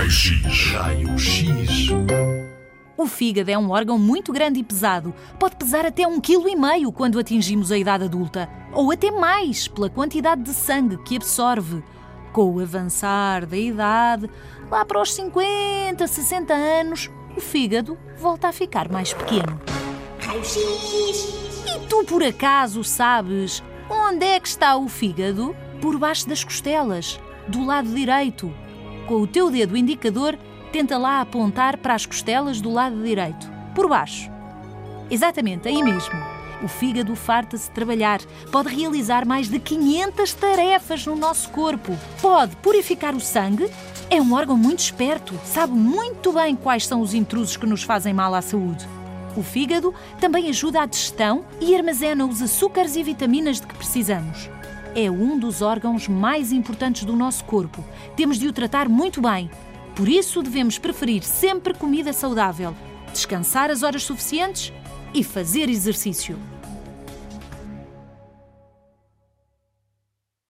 [0.00, 0.72] Raio-X.
[0.72, 1.88] Raio-X.
[2.96, 5.14] O fígado é um órgão muito grande e pesado.
[5.38, 8.48] Pode pesar até um quilo e meio quando atingimos a idade adulta.
[8.72, 11.84] Ou até mais, pela quantidade de sangue que absorve.
[12.32, 14.30] Com o avançar da idade,
[14.70, 19.60] lá para os 50, 60 anos, o fígado volta a ficar mais pequeno.
[20.18, 21.66] Raio-X.
[21.66, 25.54] E tu, por acaso, sabes onde é que está o fígado?
[25.78, 28.50] Por baixo das costelas, do lado direito.
[29.10, 30.38] Com o teu dedo indicador,
[30.70, 34.30] tenta lá apontar para as costelas do lado direito, por baixo.
[35.10, 36.14] Exatamente, aí mesmo.
[36.62, 38.20] O fígado farta-se de trabalhar.
[38.52, 41.98] Pode realizar mais de 500 tarefas no nosso corpo.
[42.22, 43.68] Pode purificar o sangue.
[44.08, 45.34] É um órgão muito esperto.
[45.44, 48.86] Sabe muito bem quais são os intrusos que nos fazem mal à saúde.
[49.36, 54.48] O fígado também ajuda à digestão e armazena os açúcares e vitaminas de que precisamos.
[54.94, 57.84] É um dos órgãos mais importantes do nosso corpo.
[58.16, 59.48] Temos de o tratar muito bem.
[59.94, 62.74] Por isso, devemos preferir sempre comida saudável,
[63.12, 64.72] descansar as horas suficientes
[65.14, 66.36] e fazer exercício.